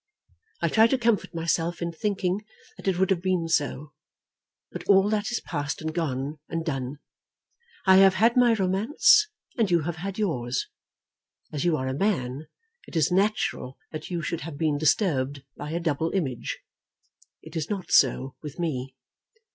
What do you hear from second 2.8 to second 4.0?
it would have been so.